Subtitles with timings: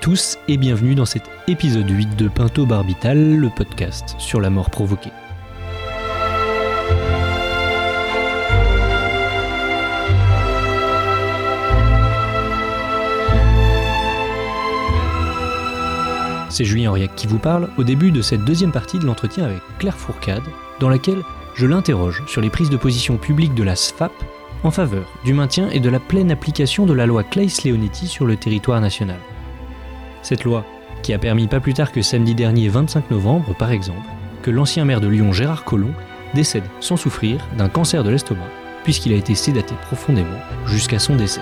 [0.00, 4.70] tous et bienvenue dans cet épisode 8 de Pinto Barbital, le podcast sur la mort
[4.70, 5.10] provoquée.
[16.48, 19.60] C'est Julien Auriac qui vous parle au début de cette deuxième partie de l'entretien avec
[19.78, 20.42] Claire Fourcade,
[20.80, 21.22] dans laquelle
[21.54, 24.12] je l'interroge sur les prises de position publiques de la SFAP
[24.62, 28.36] en faveur du maintien et de la pleine application de la loi Claes-Leonetti sur le
[28.36, 29.18] territoire national.
[30.28, 30.62] Cette loi,
[31.02, 34.06] qui a permis pas plus tard que samedi dernier 25 novembre, par exemple,
[34.42, 35.94] que l'ancien maire de Lyon Gérard Collomb
[36.34, 38.50] décède sans souffrir d'un cancer de l'estomac,
[38.84, 41.40] puisqu'il a été sédaté profondément jusqu'à son décès.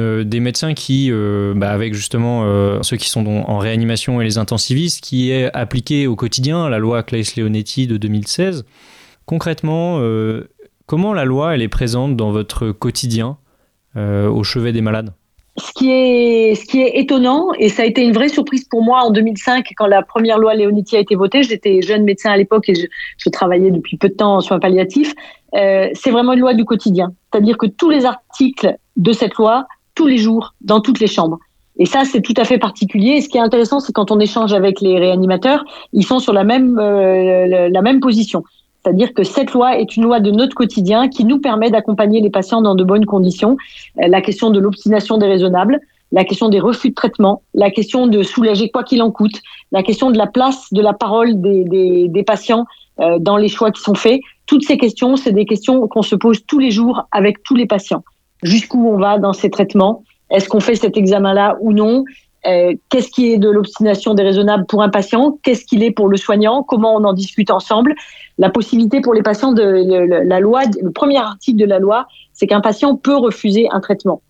[0.00, 4.24] Euh, des médecins qui, euh, bah, avec justement euh, ceux qui sont en réanimation et
[4.24, 8.64] les intensivistes, qui est appliqué au quotidien la loi Claes-Leonetti de 2016.
[9.26, 10.00] Concrètement,
[10.86, 13.36] comment la loi elle est présente dans votre quotidien
[13.96, 15.12] au chevet des malades?
[15.56, 18.82] Ce qui, est, ce qui est étonnant, et ça a été une vraie surprise pour
[18.82, 22.36] moi en 2005, quand la première loi Leonetti a été votée, j'étais jeune médecin à
[22.36, 25.14] l'époque et je, travaillais depuis peu de temps en soins palliatifs,
[25.52, 27.12] c'est vraiment une loi du quotidien.
[27.30, 29.66] C'est-à-dire que tous les articles de cette loi,
[30.00, 31.38] tous les jours, dans toutes les chambres.
[31.78, 33.10] Et ça, c'est tout à fait particulier.
[33.16, 36.32] Et ce qui est intéressant, c'est quand on échange avec les réanimateurs, ils sont sur
[36.32, 38.42] la même, euh, la même position.
[38.82, 42.30] C'est-à-dire que cette loi est une loi de notre quotidien qui nous permet d'accompagner les
[42.30, 43.58] patients dans de bonnes conditions.
[44.02, 45.80] Euh, la question de l'obstination déraisonnable,
[46.12, 49.38] la question des refus de traitement, la question de soulager quoi qu'il en coûte,
[49.70, 52.64] la question de la place de la parole des, des, patients
[53.00, 54.20] euh, dans les choix qui sont faits.
[54.46, 57.66] Toutes ces questions, c'est des questions qu'on se pose tous les jours avec tous les
[57.66, 58.02] patients.
[58.42, 60.02] Jusqu'où on va dans ces traitements.
[60.30, 62.04] Est-ce qu'on fait cet examen-là ou non?
[62.46, 65.38] Euh, Qu'est-ce qui est de l'obstination déraisonnable pour un patient?
[65.42, 66.62] Qu'est-ce qu'il est pour le soignant?
[66.62, 67.94] Comment on en discute ensemble?
[68.38, 72.46] La possibilité pour les patients de la loi, le premier article de la loi, c'est
[72.46, 74.22] qu'un patient peut refuser un traitement.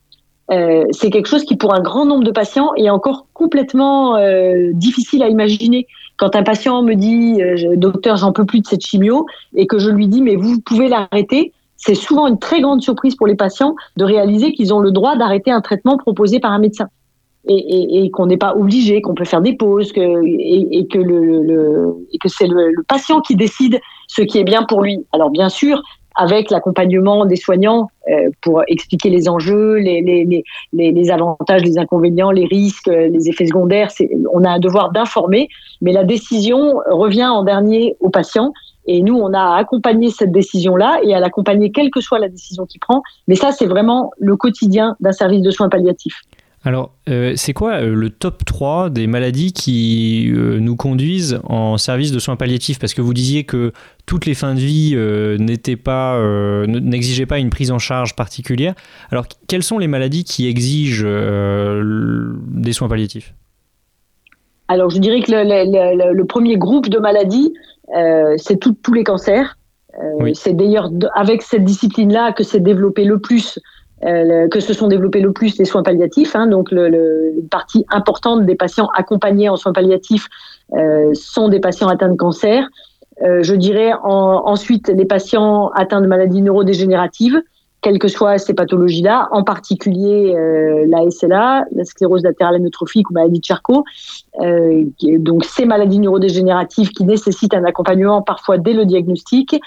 [0.51, 4.71] Euh, c'est quelque chose qui, pour un grand nombre de patients, est encore complètement euh,
[4.73, 5.87] difficile à imaginer.
[6.17, 7.41] Quand un patient me dit,
[7.77, 10.89] docteur, j'en peux plus de cette chimio, et que je lui dis, mais vous pouvez
[10.89, 14.93] l'arrêter, c'est souvent une très grande surprise pour les patients de réaliser qu'ils ont le
[14.93, 16.89] droit d'arrêter un traitement proposé par un médecin.
[17.49, 22.47] Et, qu'on n'est pas obligé, qu'on peut faire des pauses, et, que, le, que c'est
[22.47, 25.07] le, le patient qui décide ce qui est bien pour lui.
[25.13, 25.83] Alors bien sûr,
[26.16, 31.78] avec l'accompagnement des soignants euh, pour expliquer les enjeux, les, les, les, les, avantages, les
[31.78, 33.91] inconvénients, les risques, les effets secondaires.
[34.32, 35.48] On a un devoir d'informer,
[35.81, 38.53] mais la décision revient en dernier au patient.
[38.87, 42.66] Et nous, on a accompagné cette décision-là et à l'accompagner quelle que soit la décision
[42.66, 43.03] qu'il prend.
[43.28, 46.22] Mais ça, c'est vraiment le quotidien d'un service de soins palliatifs.
[46.62, 51.78] Alors, euh, c'est quoi euh, le top 3 des maladies qui euh, nous conduisent en
[51.78, 52.78] service de soins palliatifs?
[52.78, 53.72] Parce que vous disiez que
[54.04, 54.97] toutes les fins de vie
[55.38, 56.21] n'étaient pas,
[56.66, 58.75] n'exigeaient pas une prise en charge particulière.
[59.10, 63.34] Alors, quelles sont les maladies qui exigent des soins palliatifs?
[64.66, 67.54] Alors, je dirais que le, le, le premier groupe de maladies,
[68.37, 69.56] c'est tous les cancers.
[70.19, 70.34] Oui.
[70.34, 73.60] C'est d'ailleurs avec cette discipline-là que s'est développé le plus
[74.05, 76.34] euh, que se sont développés le plus les soins palliatifs.
[76.34, 80.27] Hein, donc, le, le, une partie importante des patients accompagnés en soins palliatifs
[80.75, 82.69] euh, sont des patients atteints de cancer.
[83.22, 87.43] Euh, je dirais en, ensuite les patients atteints de maladies neurodégénératives,
[87.83, 93.15] quelles que soient ces pathologies-là, en particulier euh, la SLA, la sclérose latérale amyotrophique ou
[93.15, 93.84] maladie de Charcot.
[94.41, 94.84] Euh,
[95.19, 99.60] donc, ces maladies neurodégénératives qui nécessitent un accompagnement parfois dès le diagnostic.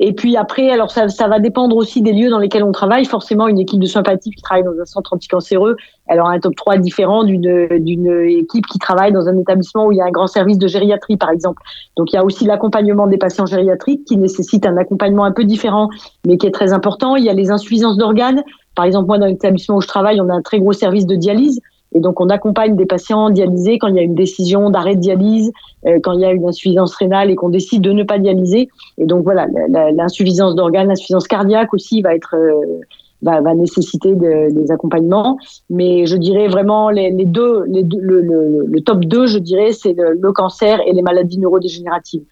[0.00, 3.04] Et puis après, alors ça, ça, va dépendre aussi des lieux dans lesquels on travaille.
[3.04, 5.76] Forcément, une équipe de soins palliatifs qui travaille dans un centre anticancéreux,
[6.06, 9.92] elle aura un top 3 différent d'une d'une équipe qui travaille dans un établissement où
[9.92, 11.62] il y a un grand service de gériatrie, par exemple.
[11.96, 15.44] Donc il y a aussi l'accompagnement des patients gériatriques qui nécessite un accompagnement un peu
[15.44, 15.88] différent,
[16.26, 17.16] mais qui est très important.
[17.16, 18.42] Il y a les insuffisances d'organes.
[18.76, 21.16] Par exemple, moi, dans l'établissement où je travaille, on a un très gros service de
[21.16, 21.60] dialyse.
[21.98, 25.00] Et donc, on accompagne des patients dialysés quand il y a une décision d'arrêt de
[25.00, 25.50] dialyse,
[25.84, 28.68] euh, quand il y a une insuffisance rénale et qu'on décide de ne pas dialyser.
[28.98, 29.48] Et donc, voilà,
[29.92, 32.78] l'insuffisance d'organes, l'insuffisance cardiaque aussi va être euh,
[33.22, 35.38] va, va, nécessiter de, des accompagnements.
[35.70, 39.38] Mais je dirais vraiment les, les deux, les deux le, le, le, top 2, je
[39.38, 42.22] dirais, c'est le, le, cancer et les maladies neurodégénératives.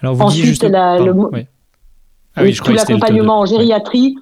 [0.00, 0.64] Alors, vous Ensuite, juste...
[0.64, 1.44] la, le, oui.
[2.34, 4.16] ah, oui, tout l'accompagnement en gériatrie.
[4.16, 4.20] Euh,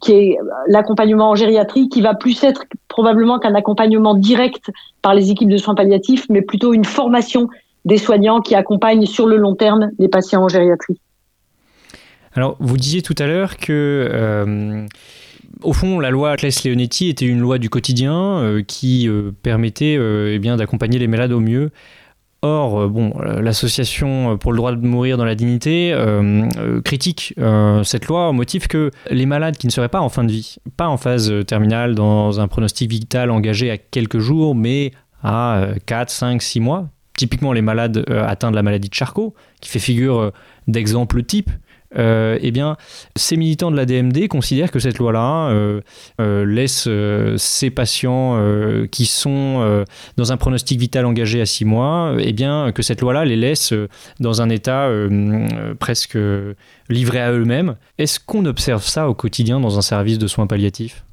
[0.00, 0.38] qui est
[0.68, 4.70] l'accompagnement en gériatrie, qui va plus être probablement qu'un accompagnement direct
[5.02, 7.48] par les équipes de soins palliatifs, mais plutôt une formation
[7.84, 10.98] des soignants qui accompagnent sur le long terme les patients en gériatrie.
[12.34, 14.86] Alors, vous disiez tout à l'heure que euh,
[15.62, 19.08] au fond, la loi Claes-Leonetti était une loi du quotidien qui
[19.42, 21.70] permettait eh d'accompagner les malades au mieux.
[22.46, 25.96] Or, bon, l'association pour le droit de mourir dans la dignité
[26.84, 27.34] critique
[27.84, 30.56] cette loi au motif que les malades qui ne seraient pas en fin de vie,
[30.76, 34.92] pas en phase terminale, dans un pronostic vital engagé à quelques jours, mais
[35.22, 39.34] à 4, 5, 6 mois, typiquement les malades euh, atteints de la maladie de Charcot,
[39.60, 40.30] qui fait figure euh,
[40.68, 41.54] d'exemple type, euh,
[41.96, 42.76] eh bien,
[43.16, 45.52] ces militants de la DMD considèrent que cette loi-là
[46.18, 46.88] laisse
[47.36, 48.38] ces patients
[48.90, 49.84] qui sont
[50.16, 53.72] dans un pronostic vital engagé à six mois, eh bien, que cette loi-là les laisse
[54.20, 54.88] dans un état
[55.78, 56.18] presque
[56.88, 57.76] livré à eux-mêmes.
[57.98, 61.04] Est-ce qu'on observe ça au quotidien dans un service de soins palliatifs?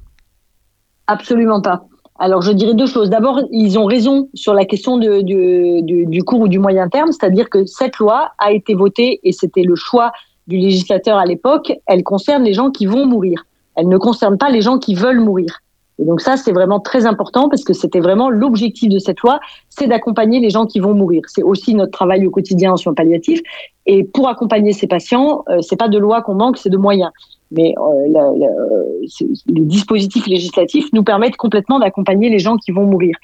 [1.06, 1.84] Absolument pas.
[2.18, 3.10] Alors, je dirais deux choses.
[3.10, 7.64] D'abord, ils ont raison sur la question du court ou du moyen terme, c'est-à-dire que
[7.66, 10.12] cette loi a été votée et c'était le choix
[10.52, 11.72] du législateur à l'époque.
[11.86, 13.44] Elle concerne les gens qui vont mourir.
[13.76, 15.60] Elle ne concerne pas les gens qui veulent mourir.
[15.98, 19.40] Et donc ça, c'est vraiment très important parce que c'était vraiment l'objectif de cette loi,
[19.68, 21.22] c'est d'accompagner les gens qui vont mourir.
[21.26, 23.40] C'est aussi notre travail au quotidien en soins palliatifs.
[23.86, 27.10] Et pour accompagner ces patients, euh, c'est pas de loi qu'on manque, c'est de moyens
[27.52, 29.06] mais euh,
[29.46, 33.14] les dispositifs législatifs nous permettent complètement d'accompagner les gens qui vont mourir.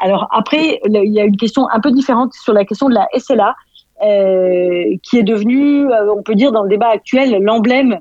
[0.00, 3.08] Alors après, il y a une question un peu différente sur la question de la
[3.16, 3.52] SLA, euh,
[4.00, 7.98] qui est devenue, euh, on peut dire dans le débat actuel, l'emblème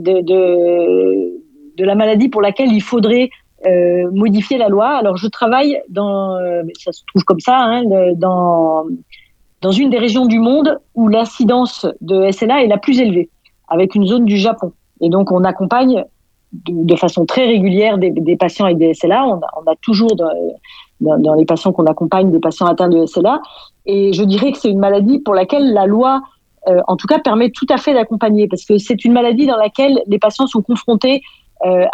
[0.00, 3.30] de, de, la maladie pour laquelle il faudrait
[4.12, 4.88] modifier la loi.
[4.88, 6.38] Alors je travaille dans,
[6.78, 7.84] ça se trouve comme ça, hein,
[8.16, 8.86] dans
[9.72, 13.30] une des régions du monde où l'incidence de SLA est la plus élevée,
[13.68, 14.72] avec une zone du Japon.
[15.00, 16.04] Et donc, on accompagne
[16.52, 19.26] de, façon très régulière des, patients avec des SLA.
[19.26, 20.14] On a, toujours
[21.00, 23.40] dans, les patients qu'on accompagne des patients atteints de SLA.
[23.86, 26.22] Et je dirais que c'est une maladie pour laquelle la loi,
[26.68, 29.56] euh, en tout cas, permet tout à fait d'accompagner, parce que c'est une maladie dans
[29.56, 31.22] laquelle les patients sont confrontés
[31.66, 31.84] euh,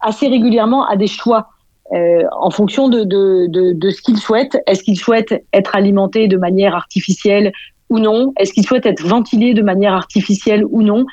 [0.00, 1.48] assez régulièrement à des choix.
[1.94, 4.58] Euh, en fonction de, de ce qu'ils souhaitent.
[4.66, 7.50] Est-ce qu'ils souhaitent être alimentés de manière artificielle
[7.88, 8.34] ou non?
[8.38, 11.06] Est-ce qu'ils souhaitent être ventilés de manière artificielle ou non?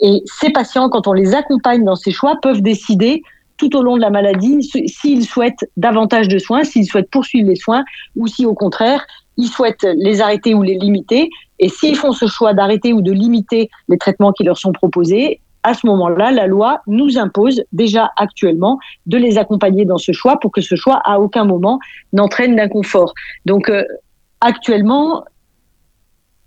[0.00, 3.22] Et ces patients, quand on les accompagne dans ces choix, peuvent décider
[3.60, 7.56] tout au long de la maladie s'ils souhaitent davantage de soins, s'ils souhaitent poursuivre les
[7.56, 7.84] soins
[8.16, 9.04] ou si au contraire,
[9.36, 11.28] ils souhaitent les arrêter ou les limiter.
[11.58, 15.40] Et s'ils font ce choix d'arrêter ou de limiter les traitements qui leur sont proposés,
[15.62, 20.40] à ce moment-là, la loi nous impose déjà actuellement de les accompagner dans ce choix
[20.40, 21.78] pour que ce choix à aucun moment
[22.14, 23.12] n'entraîne d'inconfort.
[23.44, 23.84] Donc euh,
[24.40, 25.24] actuellement,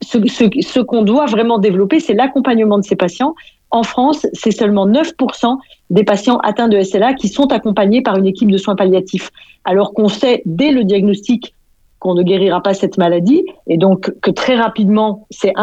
[0.02, 3.36] ce, qu'on doit vraiment développer, c'est l'accompagnement de ces patients.
[3.74, 5.58] En France, c'est seulement 9%
[5.90, 9.32] des patients atteints de SLA qui sont accompagnés par une équipe de soins palliatifs,
[9.66, 11.56] alors qu'on sait dès le diagnostic
[11.98, 15.54] qu'on ne guérira pas cette maladie, et donc que très rapidement, c'est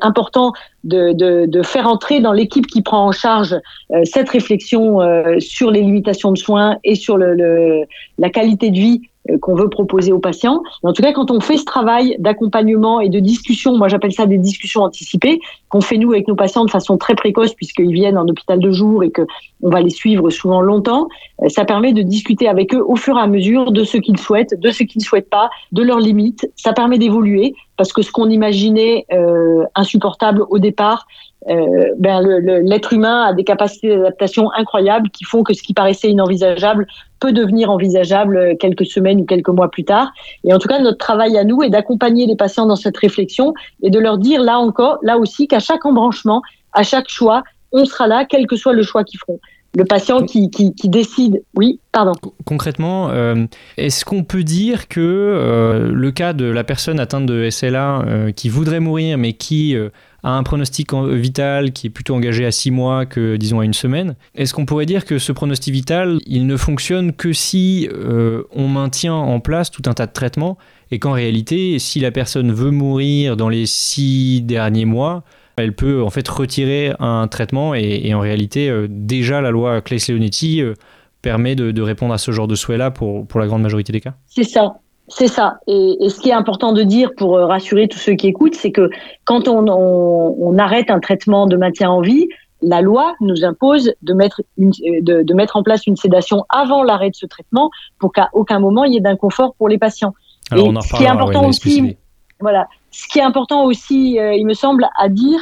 [0.00, 0.52] important
[0.82, 3.54] de, faire entrer dans l'équipe qui prend en charge
[3.92, 9.02] euh, cette réflexion euh, sur les limitations de soins et sur la qualité de vie
[9.40, 10.62] qu'on veut proposer aux patients.
[10.82, 14.26] en tout cas, quand on fait ce travail d'accompagnement et de discussion, moi j'appelle ça
[14.26, 18.18] des discussions anticipées, qu'on fait nous avec nos patients de façon très précoce puisqu'ils viennent
[18.18, 19.22] en hôpital de jour et que
[19.62, 21.08] on va les suivre souvent longtemps,
[21.42, 24.18] euh, ça permet de discuter avec eux au fur et à mesure de ce qu'ils
[24.18, 26.48] souhaitent, de ce qu'ils ne souhaitent pas, de leurs limites.
[26.54, 31.06] Ça permet d'évoluer parce que ce qu'on imaginait euh, insupportable au départ,
[31.50, 36.08] euh, ben l'être humain a des capacités d'adaptation incroyables qui font que ce qui paraissait
[36.08, 36.86] inenvisageable
[37.20, 40.12] peut devenir envisageable quelques semaines ou quelques mois plus tard.
[40.44, 43.52] Et en tout cas, notre travail à nous est d'accompagner les patients dans cette réflexion
[43.82, 46.40] et de leur dire là encore, là aussi, qu'à chaque embranchement,
[46.72, 49.40] à chaque choix, on sera là, quel que soit le choix qu'ils feront
[49.76, 50.48] le patient qui,
[50.84, 51.42] décide.
[51.56, 52.12] Oui, pardon.
[52.44, 53.46] Concrètement, euh,
[53.76, 58.04] est-ce qu'on peut dire que euh, le cas de la personne atteinte de SLA
[58.36, 59.76] qui voudrait mourir mais qui
[60.24, 63.74] a un pronostic vital qui est plutôt engagé à six mois que, disons, à une
[63.74, 64.16] semaine.
[64.34, 68.66] Est-ce qu'on pourrait dire que ce pronostic vital, il ne fonctionne que si euh, on
[68.66, 70.56] maintient en place tout un tas de traitements
[70.90, 75.24] et qu'en réalité, si la personne veut mourir dans les six derniers mois,
[75.56, 80.62] elle peut en fait retirer un traitement et, en réalité, euh, déjà la loi Claes-Leonetti
[80.62, 80.74] euh,
[81.20, 84.14] permet de, répondre à ce genre de souhait-là pour, pour la grande majorité des cas?
[84.26, 84.80] C'est ça.
[85.08, 85.58] C'est ça.
[85.66, 88.72] Et, ce qui est important de dire pour euh, rassurer tous ceux qui écoutent, c'est
[88.72, 88.88] que
[89.24, 92.28] quand on, arrête un traitement de maintien en vie,
[92.62, 96.82] la loi nous impose de mettre, une, euh, de, mettre en place une sédation avant
[96.82, 100.14] l'arrêt de ce traitement pour qu'à aucun moment il y ait d'inconfort pour les patients.
[100.50, 101.96] Alors on en ce qui est important aussi,
[102.40, 105.40] voilà, ce qui est important aussi, euh, il me semble, à dire,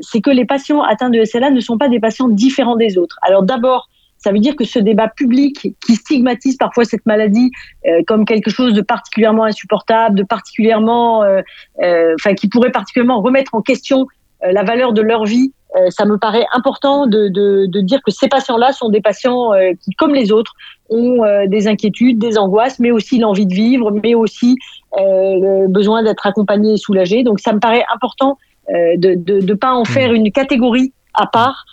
[0.00, 3.18] c'est que les patients atteints de SLA ne sont pas des patients différents des autres.
[3.22, 3.88] Alors d'abord,
[4.22, 7.50] ça veut dire que ce débat public qui stigmatise parfois cette maladie
[7.86, 11.40] euh, comme quelque chose de particulièrement insupportable, de particulièrement, euh,
[11.82, 14.06] euh, enfin, qui pourrait particulièrement remettre en question
[14.44, 15.52] la valeur de leur vie
[15.88, 19.52] ça me paraît important de, de, de dire que ces patients-là sont des patients
[19.82, 20.52] qui, comme les autres,
[20.90, 24.58] ont des inquiétudes, des angoisses, mais aussi l'envie de vivre, mais aussi
[24.98, 27.22] le besoin d'être accompagnés et soulagés.
[27.22, 28.36] Donc ça me paraît important
[28.68, 29.14] de
[29.46, 30.16] ne pas en faire mmh.
[30.16, 31.64] une catégorie à part.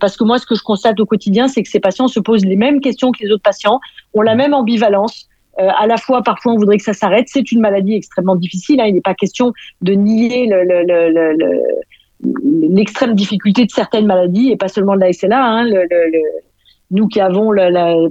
[0.00, 2.44] Parce que moi, ce que je constate au quotidien, c'est que ces patients se posent
[2.44, 3.78] les mêmes questions que les autres patients,
[4.14, 5.28] ont la même ambivalence,
[5.58, 7.26] euh, à la fois, parfois, on voudrait que ça s'arrête.
[7.28, 8.80] C'est une maladie extrêmement difficile.
[8.80, 8.86] Hein.
[8.86, 10.50] Il n'est pas question de nier
[12.22, 15.42] l'extrême difficulté de certaines maladies et pas seulement de la SLA.
[15.42, 15.66] Hein.
[16.90, 17.52] nous qui avons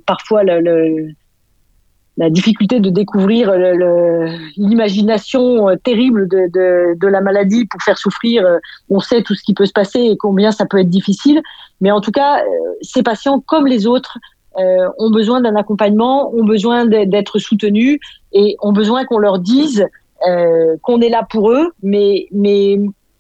[0.06, 0.44] parfois
[2.18, 3.52] la difficulté de découvrir
[4.58, 8.58] l'imagination euh, terrible de, la maladie pour faire souffrir, euh,
[8.90, 11.42] on sait tout ce qui peut se passer et combien ça peut être difficile.
[11.82, 12.42] Mais en tout cas,
[12.82, 14.18] ces patients, comme les autres,
[14.58, 18.00] euh, ont besoin d'un accompagnement, ont besoin d'être soutenus
[18.32, 19.86] et ont besoin qu'on leur dise
[20.30, 21.74] euh, qu'on est là pour eux.
[21.84, 22.80] Mais, mais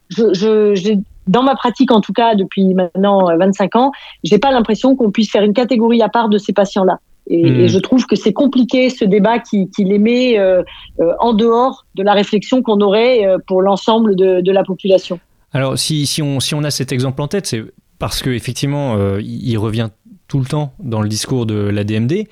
[0.09, 0.97] je, je,
[1.27, 3.91] dans ma pratique, en tout cas, depuis maintenant 25 euh, ans,
[4.23, 6.99] j'ai pas l'impression qu'on puisse faire une catégorie à part de ces patients-là.
[7.27, 7.67] Et, et, hmm.
[7.67, 10.61] je trouve que c'est compliqué ce débat qui, qui les met euh,
[10.99, 15.19] euh, en dehors de la réflexion qu'on aurait pour l'ensemble de, de, la population.
[15.51, 17.63] Alors, si, si, on, si on a cet exemple en tête, c'est
[17.99, 19.89] parce qu'effectivement, euh, il revient
[20.27, 22.27] tout le temps dans le discours de la DMD.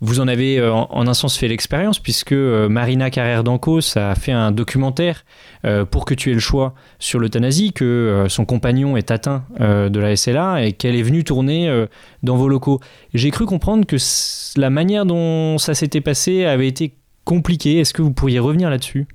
[0.00, 4.14] Vous en avez euh, en, un sens fait l'expérience puisque euh, Marina Carrère d'Ancos a
[4.14, 5.24] fait un documentaire
[5.64, 9.98] euh, pour que tu aies le choix sur l'euthanasie, que son compagnon est atteint de
[9.98, 11.86] la SLA et qu'elle est venue tourner
[12.22, 12.80] dans vos locaux.
[13.14, 13.96] J'ai cru comprendre que
[14.56, 17.80] la manière dont ça s'était passé avait été compliquée.
[17.80, 19.06] Est-ce que vous pourriez revenir là-dessus?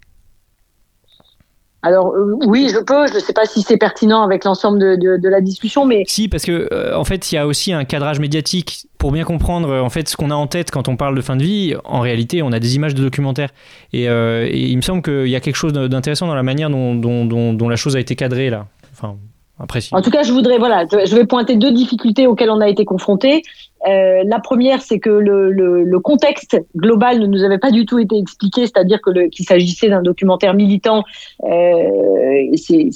[1.83, 3.07] Alors euh, oui, je peux.
[3.07, 6.03] Je ne sais pas si c'est pertinent avec l'ensemble de, de, de, la discussion, mais
[6.07, 9.25] si, parce que euh, en fait, il y a aussi un cadrage médiatique pour bien
[9.25, 11.43] comprendre euh, en fait ce qu'on a en tête quand on parle de fin de
[11.43, 11.75] vie.
[11.83, 13.49] En réalité, on a des images de documentaires,
[13.91, 16.95] et, et il me semble qu'il y a quelque chose d'intéressant dans la manière dont,
[16.95, 18.67] dont, dont, dont, la chose a été cadrée là.
[18.93, 19.17] Enfin,
[19.59, 22.85] en tout cas, je voudrais, voilà, je vais pointer deux difficultés auxquelles on a été
[22.85, 23.43] confrontés.
[23.87, 28.17] Euh, la première, c'est que le, contexte global ne nous avait pas du tout été
[28.17, 31.03] expliqué, c'est-à-dire que qu'il s'agissait d'un documentaire militant.
[31.43, 32.89] Euh, c'est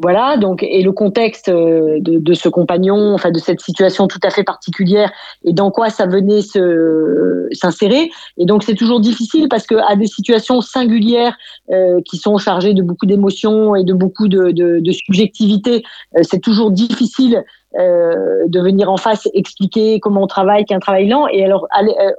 [0.00, 4.18] voilà, donc et le contexte euh, de, de, ce compagnon, enfin de cette situation tout
[4.24, 5.12] à fait particulière,
[5.44, 8.10] et dans quoi ça venait se s'insérer.
[8.36, 11.36] Et donc c'est toujours difficile parce que à des situations singulières
[11.70, 15.84] euh, qui sont chargées de beaucoup d'émotions et de beaucoup de, de, de subjectivité,
[16.16, 17.44] euh, c'est toujours difficile
[17.78, 21.26] euh, de venir en face expliquer comment on travaille, qu'un travail lent.
[21.28, 21.68] Et alors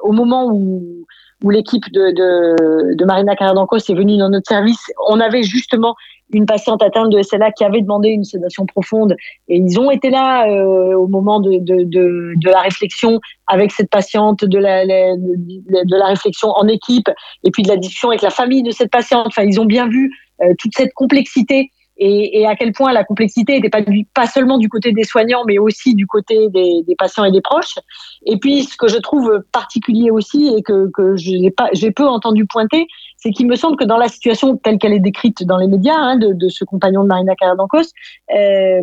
[0.01, 1.05] au moment où
[1.44, 5.96] où l'équipe de, de, de Marina Carrère est venue dans notre service, on avait justement
[6.34, 9.15] une patiente atteinte de SLA qui avait demandé une sédation profonde
[9.48, 13.72] et ils ont été là euh, au moment de, de, de, de, la réflexion avec
[13.72, 17.10] cette patiente, de la, de la réflexion en équipe
[17.44, 19.27] et puis de la discussion avec la famille de cette patiente.
[19.27, 23.03] Enfin, ils ont bien vu euh, toute cette complexité et, et, à quel point la
[23.05, 23.82] complexité n'était pas,
[24.13, 27.41] pas seulement du côté des soignants, mais aussi du côté des, des, patients et des
[27.41, 27.75] proches.
[28.25, 32.05] Et puis, ce que je trouve particulier aussi et que, que j'ai pas, j'ai peu
[32.05, 32.88] entendu pointer,
[33.25, 35.96] c'est qu'il me semble que dans la situation telle qu'elle est décrite dans les médias
[35.96, 37.34] hein, de, ce compagnon de Marina
[38.36, 38.82] euh,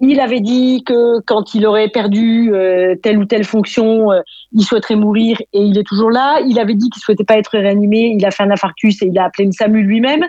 [0.00, 4.20] il avait dit que quand il aurait perdu euh, telle ou telle fonction, euh,
[4.52, 6.40] il souhaiterait mourir et il est toujours là.
[6.46, 8.14] Il avait dit qu'il souhaitait pas être réanimé.
[8.16, 10.24] Il a fait un infarctus et il a appelé une SAMU lui-même.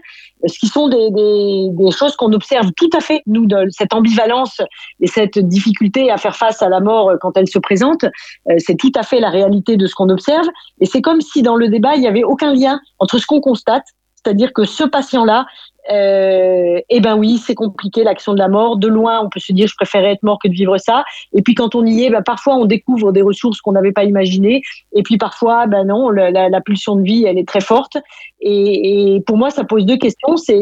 [0.47, 3.93] Ce qui sont des, des, des choses qu'on observe tout à fait, nous, de cette
[3.93, 4.59] ambivalence
[5.01, 8.05] et cette difficulté à faire face à la mort quand elle se présente.
[8.05, 10.47] Euh, c'est tout à fait la réalité de ce qu'on observe.
[10.81, 13.41] Et c'est comme si dans le débat, il n'y avait aucun lien entre ce qu'on
[13.41, 13.85] constate
[14.23, 15.45] c'est-à-dire que ce patient-là
[15.91, 18.77] euh, eh ben oui, c'est compliqué l'action de la mort.
[18.77, 21.03] De loin, on peut se dire je préférais être mort que de vivre ça.
[21.33, 24.03] Et puis quand on y est, ben, parfois on découvre des ressources qu'on n'avait pas
[24.03, 24.61] imaginées.
[24.93, 27.97] Et puis parfois, ben non, la, pulsion de vie, elle est très forte.
[28.39, 30.37] Et, et pour moi, ça pose deux questions.
[30.37, 30.61] C'est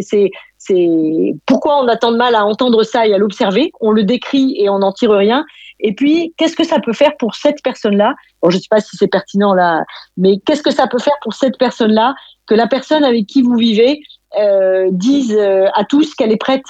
[0.57, 3.71] c'est pourquoi on a tant de mal à entendre ça et à l'observer?
[3.79, 5.45] On le décrit et on n'en tire rien.
[5.79, 8.15] Et puis, qu'est-ce que ça peut faire pour cette personne-là?
[8.41, 9.83] Bon, Je ne sais pas si c'est pertinent là,
[10.17, 12.15] mais qu'est-ce que ça peut faire pour cette personne-là
[12.47, 14.01] que la personne avec qui vous vivez
[14.39, 16.65] euh, dise euh, à tous qu'elle est prête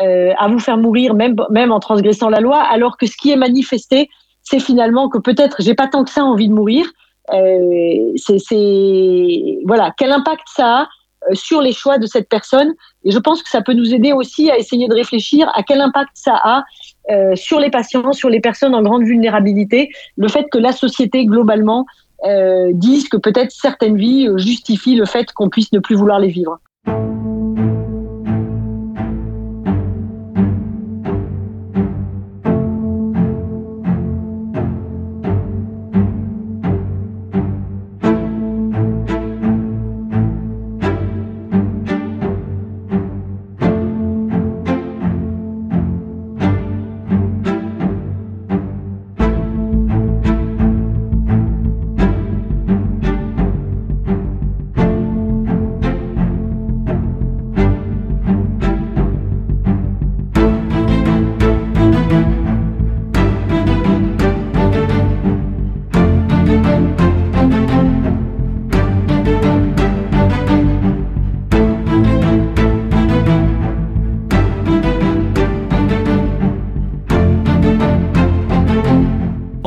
[0.00, 3.30] euh, à vous faire mourir, même, même en transgressant la loi, alors que ce qui
[3.30, 4.08] est manifesté,
[4.42, 6.86] c'est finalement que peut-être j'ai pas tant que ça envie de mourir.
[7.32, 10.88] Euh, c'est voilà quel impact ça a
[11.32, 12.72] sur les choix de cette personne.
[13.04, 15.80] Et je pense que ça peut nous aider aussi à essayer de réfléchir à quel
[15.80, 16.64] impact ça a
[17.10, 21.26] euh, sur les patients, sur les personnes en grande vulnérabilité, le fait que la société
[21.26, 21.86] globalement
[22.24, 26.28] euh, dise que peut-être certaines vies justifient le fait qu'on puisse ne plus vouloir les
[26.28, 26.60] vivre.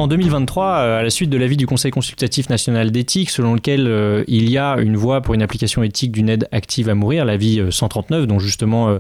[0.08, 4.58] 2023, à la suite de l'avis du Conseil consultatif national d'éthique, selon lequel il y
[4.58, 8.40] a une voie pour une application éthique d'une aide active à mourir, l'avis 139, dont
[8.40, 8.98] justement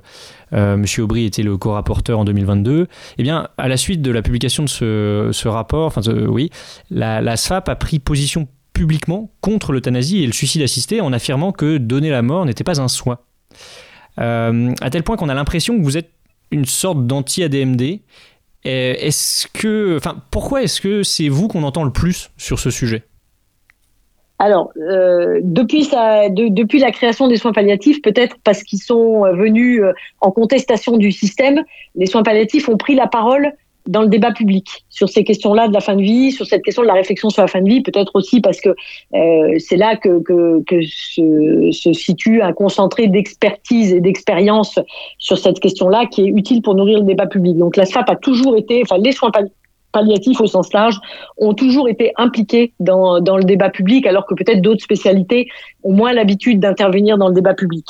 [0.52, 0.86] M.
[1.00, 4.70] Aubry était le co-rapporteur en 2022, eh bien, à la suite de la publication de
[4.70, 5.94] ce, rapport,
[6.28, 6.50] oui,
[6.90, 11.52] la, la SFAP a pris position publiquement contre l'euthanasie et le suicide assisté en affirmant
[11.52, 13.18] que donner la mort n'était pas un soin.
[14.20, 16.12] Euh, à tel point qu'on a l'impression que vous êtes
[16.52, 18.00] une sorte d'anti-ADMD.
[18.66, 23.04] Est-ce que, enfin, pourquoi est-ce que c'est vous qu'on entend le plus sur ce sujet?
[24.38, 30.32] Alors, euh, depuis, la création des soins palliatifs, peut-être parce qu'ils sont venus euh, en
[30.32, 31.64] contestation du système,
[31.96, 33.54] les soins palliatifs ont pris la parole
[33.88, 36.82] dans le débat public sur ces questions-là de la fin de vie, sur cette question
[36.82, 39.96] de la réflexion sur la fin de vie, peut-être aussi parce que euh, c'est là
[39.96, 40.22] que,
[40.82, 44.80] se, situe un concentré d'expertise et d'expérience
[45.20, 47.58] sur cette question-là qui est utile pour nourrir le débat public.
[47.58, 49.32] Donc la SFAP a toujours été, enfin les soins
[49.92, 51.00] palliatifs au sens large
[51.38, 55.48] ont toujours été impliqués dans, dans le débat public, alors que peut-être d'autres spécialités
[55.84, 57.86] ont moins l'habitude d'intervenir dans le débat public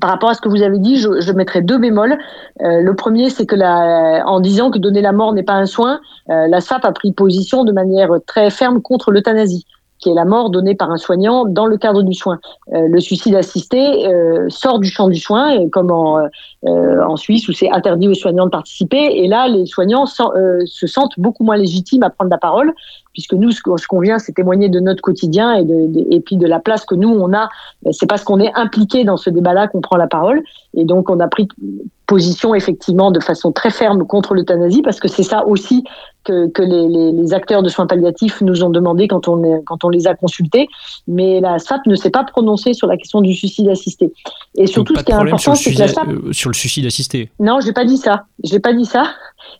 [0.00, 2.18] par rapport à ce que vous avez dit, je, je mettrai deux bémols.
[2.62, 3.56] Euh, le premier, c'est que
[4.24, 7.12] en disant que donner la mort n'est pas un soin, euh, la SFAP a pris
[7.12, 9.66] position de manière très ferme contre l'euthanasie
[9.98, 12.40] qui est la mort donnée par un soignant dans le cadre du soin.
[12.72, 14.08] Euh, le suicide assisté
[14.48, 19.18] sort du champ du soin, comme en Suisse où c'est interdit aux soignants de participer.
[19.22, 22.72] Et là, les soignants se sentent beaucoup moins légitimes à prendre la parole
[23.12, 26.46] puisque nous, ce qu'on vient, c'est témoigner de notre quotidien et, de, et puis de
[26.46, 27.48] la place que nous, on a.
[27.92, 30.42] C'est parce qu'on est impliqué dans ce débat-là qu'on prend la parole.
[30.74, 31.48] Et donc, on a pris
[32.10, 35.84] position, effectivement, de façon très ferme contre l'euthanasie, parce que c'est ça aussi
[36.24, 39.84] que, que les, les, les, acteurs de soins palliatifs nous ont demandé quand on, quand
[39.84, 40.68] on les a consultés.
[41.06, 44.12] Mais la SFAP ne s'est pas prononcée sur la question du suicide assisté.
[44.56, 46.08] Et surtout, ce qui est important, c'est que la SFAP...
[46.08, 48.24] Euh, sur le suicide assisté Non, j'ai pas dit ça.
[48.42, 49.04] J'ai pas dit ça.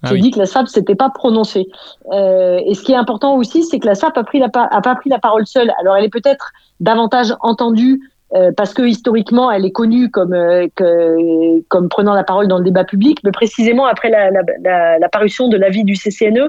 [0.03, 1.69] Ah J'ai dit que la SAP s'était pas prononcée.
[2.13, 4.81] Euh, et ce qui est important aussi, c'est que la SAP a, pris la, a
[4.81, 5.73] pas pris la parole seule.
[5.81, 8.01] Alors elle est peut-être davantage entendue
[8.33, 12.59] euh, parce que historiquement, elle est connue comme, euh, que, comme prenant la parole dans
[12.59, 16.49] le débat public, mais précisément après la, la, la, parution de l'avis du CCNE,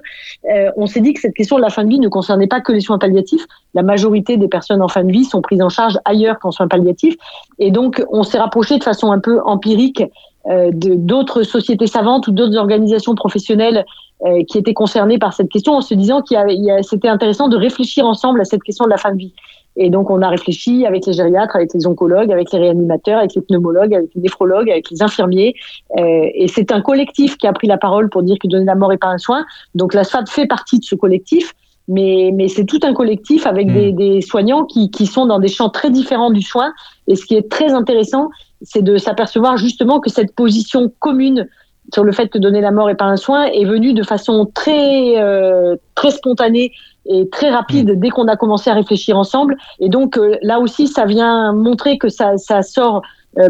[0.51, 2.61] euh, on s'est dit que cette question de la fin de vie ne concernait pas
[2.61, 3.45] que les soins palliatifs.
[3.73, 6.67] La majorité des personnes en fin de vie sont prises en charge ailleurs qu'en soins
[6.67, 7.15] palliatifs,
[7.57, 10.03] et donc on s'est rapproché de façon un peu empirique
[10.73, 13.85] d'autres sociétés savantes ou d'autres organisations professionnelles
[14.23, 16.37] euh, qui étaient concernées par cette question en se disant qu'il
[16.83, 19.33] c'était intéressant de réfléchir ensemble à cette question de la fin de vie.
[19.77, 23.33] Et donc, on a réfléchi avec les gériatres, avec les oncologues, avec les réanimateurs, avec
[23.33, 25.55] les pneumologues, avec les néphrologues, avec les infirmiers.
[25.97, 28.75] Euh, et c'est un collectif qui a pris la parole pour dire que donner la
[28.75, 29.43] mort est pas un soin.
[29.73, 31.53] Donc, la SFAD fait partie de ce collectif.
[31.87, 33.73] Mais, mais c'est tout un collectif avec mmh.
[33.73, 36.73] des, des, soignants qui, qui sont dans des champs très différents du soin.
[37.07, 38.29] Et ce qui est très intéressant,
[38.63, 41.47] c'est de s'apercevoir justement que cette position commune
[41.93, 44.49] sur le fait que donner la mort est pas un soin est venue de façon
[44.53, 46.71] très euh, très spontanée
[47.05, 47.99] et très rapide mm.
[47.99, 49.57] dès qu'on a commencé à réfléchir ensemble.
[49.79, 53.01] Et donc euh, là aussi, ça vient montrer que ça, ça sort
[53.39, 53.49] euh,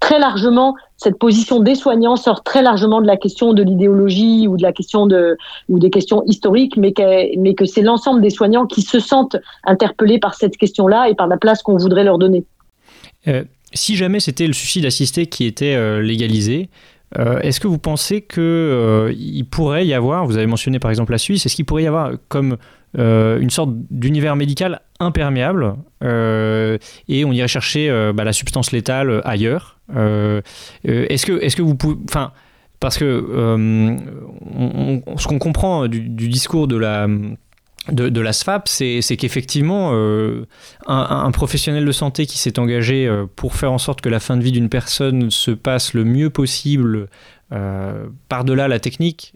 [0.00, 4.56] très largement cette position des soignants sort très largement de la question de l'idéologie ou
[4.56, 5.36] de la question de
[5.68, 9.36] ou des questions historiques, mais que mais que c'est l'ensemble des soignants qui se sentent
[9.64, 12.44] interpellés par cette question-là et par la place qu'on voudrait leur donner
[13.74, 16.68] si jamais c'était le suicide assisté qui était euh, légalisé,
[17.18, 21.12] euh, est-ce que vous pensez qu'il euh, pourrait y avoir, vous avez mentionné par exemple
[21.12, 22.56] la Suisse, est-ce qu'il pourrait y avoir comme
[22.94, 29.78] une sorte d'univers médical imperméable et on irait chercher bah, la substance létale ailleurs
[30.84, 31.96] Est-ce que, est que vous pouvez...
[32.06, 32.32] Enfin,
[32.80, 33.24] parce que
[35.16, 37.08] ce qu'on comprend du, discours de la
[37.90, 40.46] de, la SFAP, c'est qu'effectivement, euh,
[40.86, 44.36] un, professionnel de santé qui s'est engagé euh, pour faire en sorte que la fin
[44.36, 47.08] de vie d'une personne se passe le mieux possible
[47.50, 49.34] euh, par-delà la technique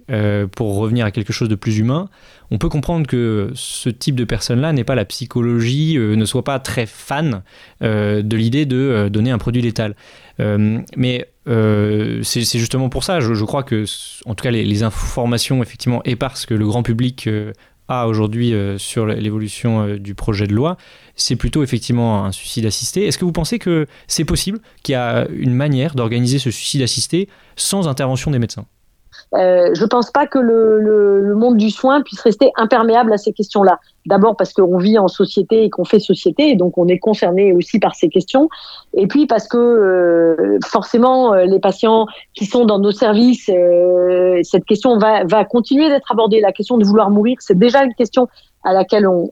[0.55, 2.09] pour revenir à quelque chose de plus humain,
[2.53, 6.61] on peut comprendre que ce type de personne-là n'est pas la psychologie, ne soit pas
[6.61, 7.43] très fan
[7.81, 9.97] de l'idée de donner un produit létal.
[10.39, 13.85] mais c'est justement pour ça, je, crois que,
[14.25, 17.29] en tout cas, les, informations effectivement éparses que le grand public
[17.89, 20.77] a aujourd'hui euh, sur l'évolution euh, du projet de loi,
[21.15, 23.07] c'est plutôt effectivement un suicide assisté.
[23.07, 26.83] Est-ce que vous pensez que c'est possible qu'il y a une manière d'organiser ce suicide
[26.83, 28.67] assisté sans intervention des médecins?
[29.37, 33.33] Euh, je ne pense pas que le, monde du soin puisse rester imperméable à ces
[33.33, 33.79] questions-là.
[34.07, 37.53] D'abord parce qu'on vit en société et qu'on fait société, et donc on est concerné
[37.53, 38.49] aussi par ces questions.
[38.95, 43.51] Et puis parce que euh, forcément, euh, les patients qui sont dans nos services,
[44.43, 46.41] cette question va, continuer d'être abordée.
[46.41, 48.29] La question de vouloir mourir, c'est déjà une question
[48.65, 49.31] à laquelle on,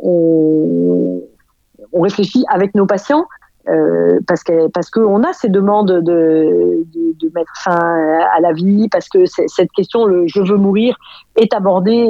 [1.93, 3.27] on réfléchit avec nos patients.
[3.69, 6.85] Euh, parce que parce qu'on a ces demandes de, de,
[7.19, 10.97] de, mettre fin à la vie, parce que cette question, le je veux mourir,
[11.37, 12.07] est abordée.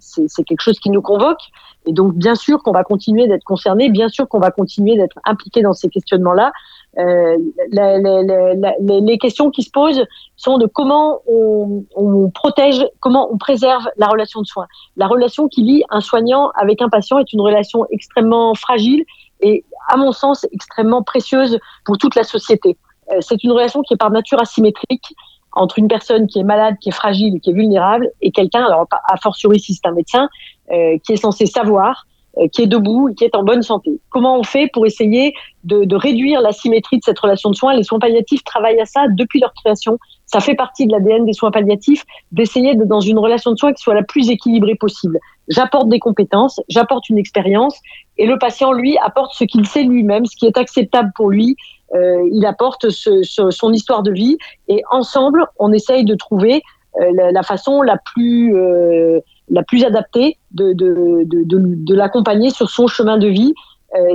[0.00, 1.40] C'est quelque chose qui nous convoque.
[1.86, 5.18] Et donc, bien sûr qu'on va continuer d'être concerné, bien sûr qu'on va continuer d'être
[5.24, 6.52] impliqué dans ces questionnements-là.
[6.98, 7.38] Euh,
[7.72, 10.04] les questions qui se posent
[10.36, 14.66] sont de comment on, on, protège, comment on préserve la relation de soins.
[14.96, 19.04] La relation qui lie un soignant avec un patient est une relation extrêmement fragile
[19.42, 22.76] et, à mon sens, extrêmement précieuse pour toute la société.
[23.10, 25.14] Euh, c'est une relation qui est par nature asymétrique
[25.52, 28.86] entre une personne qui est malade, qui est fragile, qui est vulnérable, et quelqu'un, alors
[28.90, 30.28] a fortiori si c'est un médecin,
[30.70, 32.06] euh, qui est censé savoir,
[32.38, 33.98] euh, qui est debout, qui est en bonne santé.
[34.10, 37.74] Comment on fait pour essayer de, de réduire l'asymétrie de cette relation de soins?
[37.74, 39.98] Les soins palliatifs travaillent à ça depuis leur création.
[40.26, 43.72] Ça fait partie de l'ADN des soins palliatifs d'essayer de, dans une relation de soins
[43.72, 45.18] qui soit la plus équilibrée possible.
[45.48, 47.76] J'apporte des compétences, j'apporte une expérience,
[48.20, 51.56] et le patient, lui, apporte ce qu'il sait lui-même, ce qui est acceptable pour lui,
[51.94, 54.36] euh, il apporte son histoire de vie
[54.68, 56.62] et ensemble, on essaye de trouver
[57.00, 62.86] euh, la, façon la plus euh, la plus adaptée de, de, de, l'accompagner sur son
[62.88, 63.54] chemin de vie.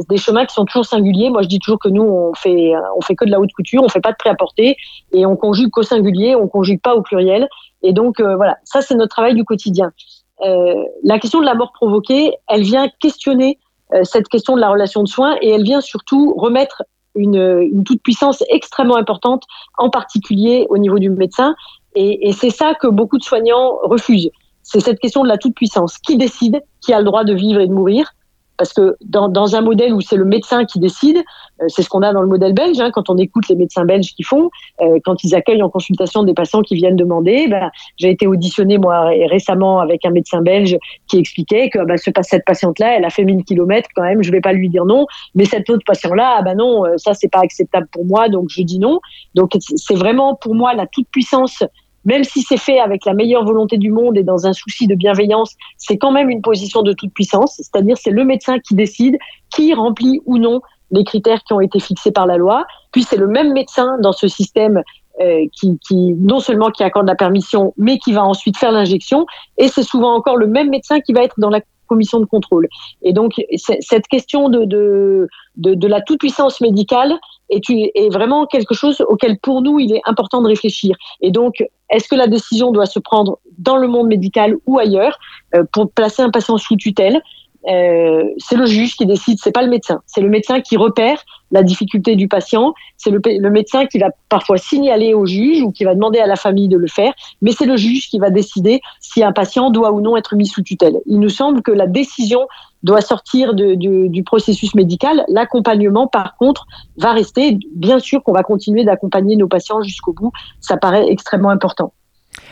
[0.09, 1.29] Des chemins qui sont toujours singuliers.
[1.29, 3.83] Moi, je dis toujours que nous, on fait, on fait que de la haute couture,
[3.83, 4.77] on fait pas de prêt-à-porter
[5.11, 7.49] et on conjugue qu'au singulier, on conjugue pas au pluriel.
[7.83, 9.91] Et donc, voilà, ça, c'est notre travail du quotidien.
[10.39, 13.59] La question de la mort provoquée, elle vient questionner
[14.03, 16.83] cette question de la relation de soins et elle vient surtout remettre
[17.15, 19.43] une, toute-puissance extrêmement importante,
[19.77, 21.55] en particulier au niveau du médecin.
[21.95, 24.31] Et, et c'est ça que beaucoup de soignants refusent.
[24.63, 25.97] C'est cette question de la toute-puissance.
[25.99, 26.61] Qui décide?
[26.81, 28.11] Qui a le droit de vivre et de mourir?
[28.57, 31.89] Parce que dans, dans, un modèle où c'est le médecin qui décide, euh, c'est ce
[31.89, 34.49] qu'on a dans le modèle belge, hein, quand on écoute les médecins belges qui font,
[34.81, 38.77] euh, quand ils accueillent en consultation des patients qui viennent demander, ben, j'ai été auditionné
[38.77, 43.09] moi récemment avec un médecin belge qui expliquait que ben, ce, cette patiente-là, elle a
[43.09, 46.35] fait 1000 kilomètres quand même, je vais pas lui dire non, mais cette autre patient-là,
[46.39, 48.99] ah ben non, euh, ça c'est pas acceptable pour moi, donc je dis non.
[49.33, 51.63] Donc c'est vraiment pour moi la toute puissance
[52.05, 54.95] même si c'est fait avec la meilleure volonté du monde et dans un souci de
[54.95, 59.17] bienveillance, c'est quand même une position de toute puissance, c'est-à-dire c'est le médecin qui décide
[59.53, 62.65] qui remplit ou non les critères qui ont été fixés par la loi.
[62.91, 64.83] Puis c'est le même médecin dans ce système
[65.21, 69.25] euh, qui, qui, non seulement qui accorde la permission, mais qui va ensuite faire l'injection.
[69.57, 72.67] Et c'est souvent encore le même médecin qui va être dans la commission de contrôle.
[73.01, 77.13] Et donc cette question de, de, de, la toute-puissance médicale
[77.49, 80.95] est, est vraiment quelque chose auquel pour nous il est important de réfléchir.
[81.21, 85.17] Et donc est-ce que la décision doit se prendre dans le monde médical ou ailleurs
[85.55, 87.21] euh, pour placer un patient sous tutelle?
[87.67, 90.01] Euh, c'est le juge qui décide, c'est pas le médecin.
[90.05, 91.23] C'est le médecin qui repère
[91.55, 92.73] la difficulté du patient.
[92.97, 96.27] C'est le, le, médecin qui va parfois signaler au juge ou qui va demander à
[96.27, 97.13] la famille de le faire.
[97.41, 100.45] Mais c'est le juge qui va décider si un patient doit ou non être mis
[100.45, 100.99] sous tutelle.
[101.05, 102.47] Il nous semble que la décision
[102.83, 103.73] doit sortir de,
[104.07, 105.25] du processus médical.
[105.27, 107.57] L'accompagnement, par contre, va rester.
[107.73, 110.31] Bien sûr qu'on va continuer d'accompagner nos patients jusqu'au bout.
[110.59, 111.93] Ça paraît extrêmement important.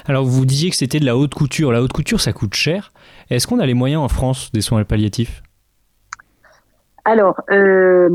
[0.06, 1.72] Alors vous disiez que c'était de la haute couture.
[1.72, 2.92] La haute couture, ça coûte cher.
[3.30, 5.44] Est-ce qu'on a les moyens en France des soins palliatifs?
[7.06, 8.10] Alors, euh,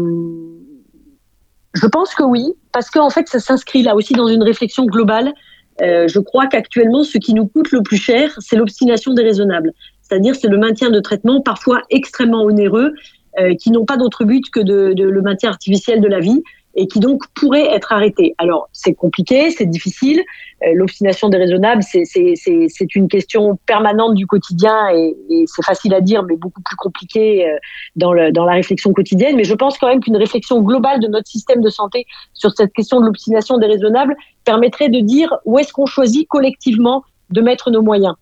[1.80, 5.32] je pense que oui, parce qu'en fait, ça s'inscrit là aussi dans une réflexion globale.
[5.80, 9.72] Euh, je crois qu'actuellement, ce qui nous coûte le plus cher, c'est l'obstination déraisonnable.
[10.02, 12.94] C'est-à-dire, c'est le maintien de traitements parfois extrêmement onéreux,
[13.38, 16.42] euh, qui n'ont pas d'autre but que de, le maintien artificiel de la vie
[16.74, 18.34] et qui donc pourrait être arrêté.
[18.38, 20.22] Alors c'est compliqué, c'est difficile.
[20.64, 26.22] Euh, L'obstination déraisonnable, c'est une question permanente du quotidien et, et c'est facile à dire,
[26.24, 27.56] mais beaucoup plus compliqué euh,
[27.96, 29.36] dans, le, dans la réflexion quotidienne.
[29.36, 32.72] Mais je pense quand même qu'une réflexion globale de notre système de santé sur cette
[32.72, 37.82] question de l'obstination déraisonnable permettrait de dire où est-ce qu'on choisit collectivement de mettre nos
[37.82, 38.14] moyens.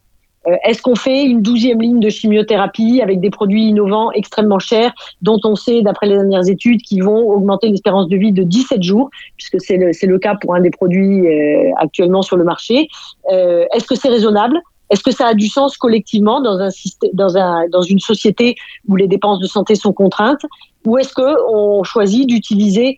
[0.48, 4.92] Euh, est-ce qu'on fait une douzième ligne de chimiothérapie avec des produits innovants extrêmement chers,
[5.22, 8.82] dont on sait, d'après les dernières études, qu'ils vont augmenter l'espérance de vie de 17
[8.82, 12.88] jours, puisque c'est le, le, cas pour un des produits euh, actuellement sur le marché.
[13.32, 14.60] Euh, Est-ce que c'est raisonnable?
[14.90, 16.68] Est-ce que ça a du sens collectivement dans, un
[17.12, 18.54] dans, un, dans une société
[18.88, 20.42] où les dépenses de santé sont contraintes?
[20.84, 22.96] Ou est-ce qu'on choisit d'utiliser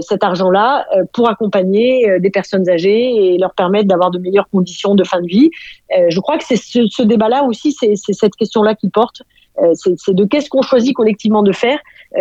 [0.00, 4.48] cet argent-là euh, pour accompagner euh, des personnes âgées et leur permettre d'avoir de meilleures
[4.50, 5.50] conditions de fin de vie.
[6.08, 9.22] je crois que c'est ce, débat-là aussi, c'est cette question-là qui porte.
[9.74, 11.78] c'est de qu'est-ce qu'on choisit collectivement de faire.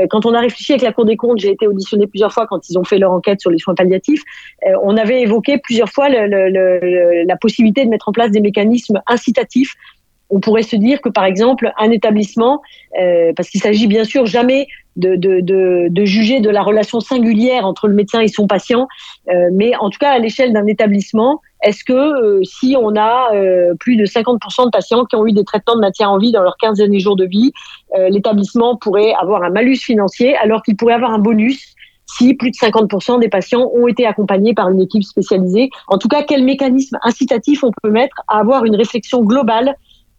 [0.09, 2.67] Quand on a réfléchi avec la Cour des comptes, j'ai été auditionné plusieurs fois quand
[2.69, 4.23] ils ont fait leur enquête sur les soins palliatifs.
[4.83, 9.75] On avait évoqué plusieurs fois la possibilité de mettre en place des mécanismes incitatifs
[10.29, 12.61] on pourrait se dire que par exemple un établissement,
[12.99, 14.67] euh, parce qu'il s'agit bien sûr jamais
[14.99, 18.87] de, de, de, juger de la relation singulière entre le médecin et son patient,
[19.29, 23.33] euh, mais en tout cas à l'échelle d'un établissement, est-ce que euh, si on a
[23.33, 26.31] euh, plus de 50% de patients qui ont eu des traitements de maintien en vie
[26.31, 27.51] dans leurs 15 derniers jours de vie,
[28.09, 32.55] l'établissement pourrait avoir un malus financier alors qu'il pourrait avoir un bonus si plus de
[32.55, 35.69] 50% des patients ont été accompagnés par une équipe spécialisée.
[35.87, 39.75] En tout cas, quel mécanisme incitatif on peut mettre à avoir une réflexion globale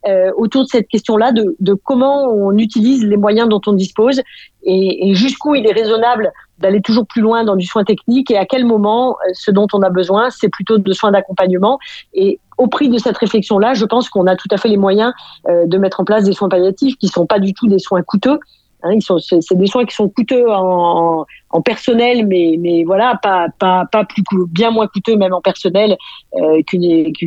[0.07, 4.21] euh, autour de cette question-là, de, de, comment on utilise les moyens dont on dispose
[4.63, 8.37] et, et jusqu'où il est raisonnable d'aller toujours plus loin dans du soin technique et
[8.37, 11.79] à quel moment euh, ce dont on a besoin, c'est plutôt de soins d'accompagnement.
[12.15, 15.13] Et au prix de cette réflexion-là, je pense qu'on a tout à fait les moyens
[15.49, 18.03] euh, de mettre en place des soins palliatifs qui sont pas du tout des soins
[18.03, 18.39] coûteux,
[18.83, 21.27] Hein, ils sont, c'est des soins qui sont coûteux en,
[21.65, 25.97] personnel, mais, mais voilà, pas, pas, pas plus bien moins coûteux même en personnel
[26.37, 26.63] euh,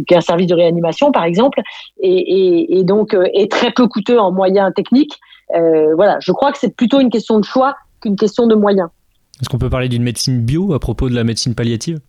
[0.08, 1.62] qu'un service de réanimation, par exemple,
[2.02, 5.20] et donc euh, et très peu coûteux en moyens techniques.
[5.56, 8.90] Euh, voilà, je crois que c'est plutôt une question de choix qu'une question de moyens.
[9.42, 12.00] Est-ce qu'on peut parler d'une médecine bio à propos de la médecine palliative?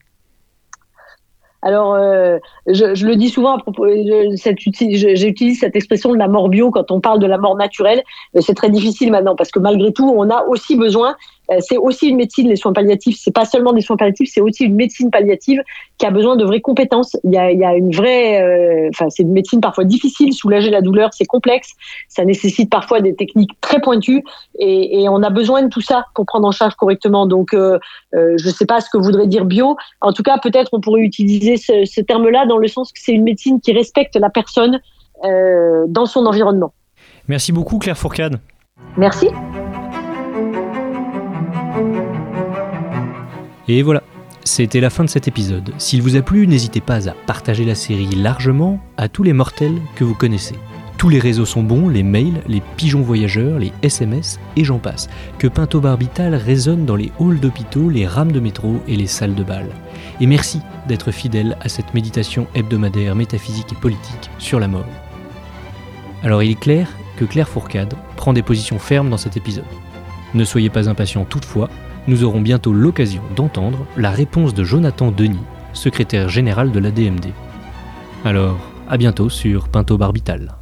[1.65, 6.71] Alors, euh, je, le dis souvent à propos, j'utilise cette expression de la mort bio
[6.71, 8.03] quand on parle de la mort naturelle.
[8.39, 12.09] C'est très difficile maintenant parce que malgré tout, on a aussi besoin euh, c'est aussi
[12.09, 13.19] une médecine, les soins palliatifs.
[13.21, 15.63] C'est pas seulement des soins palliatifs, c'est aussi une médecine palliative
[15.99, 17.17] qui a besoin de vraies compétences.
[17.25, 20.33] Il y a, il y a une vraie, euh, enfin, c'est une médecine parfois difficile.
[20.33, 21.73] Soulager la douleur, c'est complexe.
[22.09, 24.23] Ça nécessite parfois des techniques très pointues
[24.59, 27.27] et, et, on a besoin de tout ça pour prendre en charge correctement.
[27.27, 27.79] Donc, euh,
[28.15, 29.77] euh je sais pas ce que voudrait dire bio.
[30.01, 33.13] En tout cas, peut-être on pourrait utiliser ce, ce terme-là dans le sens que c'est
[33.13, 34.81] une médecine qui respecte la personne
[35.25, 36.73] euh, dans son environnement.
[37.29, 38.39] Merci beaucoup, Claire Fourcade.
[38.97, 39.29] Merci.
[43.67, 44.03] Et voilà,
[44.45, 45.73] c'était la fin de cet épisode.
[45.79, 49.81] S'il vous a plu, n'hésitez pas à partager la série largement à tous les mortels
[49.95, 50.57] que vous connaissez.
[50.99, 55.09] Tous les réseaux sont bons, les mails, les pigeons voyageurs, les SMS et j'en passe.
[55.39, 59.35] Que Pinto Barbital résonne dans les halls d'hôpitaux, les rames de métro et les salles
[59.35, 59.69] de bal.
[60.21, 64.87] Et merci d'être fidèle à cette méditation hebdomadaire métaphysique et politique sur la mort.
[66.23, 69.65] Alors il est clair que Claire Fourcade prend des positions fermes dans cet épisode.
[70.35, 71.71] Ne soyez pas impatient toutefois,
[72.07, 75.39] nous aurons bientôt l'occasion d'entendre la réponse de Jonathan Denis,
[75.73, 77.27] secrétaire général de la DMD.
[78.25, 80.55] Alors, à bientôt sur Pinto Barbital.